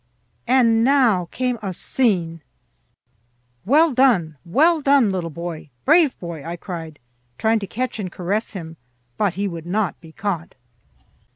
[0.47, 2.41] And now came a scene!
[3.65, 5.69] "Well done, well done, little boy!
[5.85, 6.97] Brave boy!" I cried,
[7.37, 8.77] trying to catch and caress him;
[9.15, 10.55] but he would not be caught.